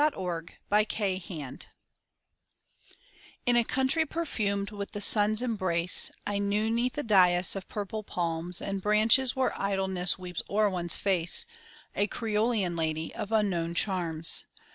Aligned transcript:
To 0.01 0.07
a 0.71 0.83
Creolean 0.87 1.11
Lady 1.61 1.67
In 3.45 3.55
a 3.55 3.63
country 3.63 4.03
perfumed 4.03 4.71
with 4.71 4.93
the 4.93 4.99
sun's 4.99 5.43
embrace, 5.43 6.09
I 6.25 6.39
knew 6.39 6.71
'neath 6.71 6.97
a 6.97 7.03
dais 7.03 7.55
of 7.55 7.67
purpled 7.67 8.07
palms, 8.07 8.63
And 8.63 8.81
branches 8.81 9.35
where 9.35 9.53
idleness 9.55 10.17
weeps 10.17 10.41
o'er 10.49 10.71
one's 10.71 10.95
face, 10.95 11.45
A 11.95 12.07
Creolean 12.07 12.75
lady 12.75 13.13
of 13.13 13.31
unknown 13.31 13.75
charms. 13.75 14.47